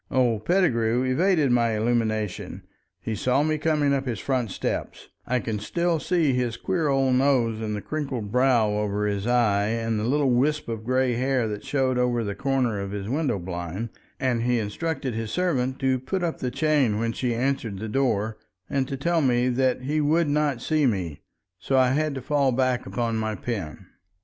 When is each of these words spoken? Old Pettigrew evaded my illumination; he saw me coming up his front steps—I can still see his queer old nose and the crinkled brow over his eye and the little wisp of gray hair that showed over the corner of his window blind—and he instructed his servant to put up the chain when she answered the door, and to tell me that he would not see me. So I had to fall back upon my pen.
Old 0.09 0.45
Pettigrew 0.45 1.03
evaded 1.03 1.51
my 1.51 1.77
illumination; 1.77 2.63
he 2.99 3.13
saw 3.13 3.43
me 3.43 3.59
coming 3.59 3.93
up 3.93 4.07
his 4.07 4.17
front 4.19 4.49
steps—I 4.49 5.39
can 5.39 5.59
still 5.59 5.99
see 5.99 6.33
his 6.33 6.57
queer 6.57 6.87
old 6.87 7.13
nose 7.13 7.61
and 7.61 7.75
the 7.75 7.83
crinkled 7.83 8.31
brow 8.31 8.71
over 8.71 9.05
his 9.05 9.27
eye 9.27 9.67
and 9.67 9.99
the 9.99 10.03
little 10.03 10.31
wisp 10.31 10.67
of 10.69 10.83
gray 10.85 11.13
hair 11.13 11.47
that 11.49 11.63
showed 11.63 11.99
over 11.99 12.23
the 12.23 12.33
corner 12.33 12.81
of 12.81 12.89
his 12.89 13.07
window 13.07 13.37
blind—and 13.37 14.41
he 14.41 14.57
instructed 14.57 15.13
his 15.13 15.29
servant 15.29 15.77
to 15.77 15.99
put 15.99 16.23
up 16.23 16.39
the 16.39 16.49
chain 16.49 16.97
when 16.97 17.11
she 17.13 17.35
answered 17.35 17.77
the 17.77 17.87
door, 17.87 18.39
and 18.67 18.87
to 18.87 18.97
tell 18.97 19.21
me 19.21 19.49
that 19.49 19.81
he 19.83 20.01
would 20.01 20.27
not 20.27 20.63
see 20.63 20.87
me. 20.87 21.21
So 21.59 21.77
I 21.77 21.89
had 21.91 22.15
to 22.15 22.23
fall 22.23 22.51
back 22.51 22.87
upon 22.87 23.17
my 23.17 23.35
pen. 23.35 23.85